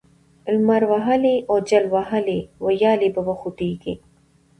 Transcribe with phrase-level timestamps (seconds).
[0.53, 3.93] لمر وهلې او جل وهلې ويالې به وخوټېږي،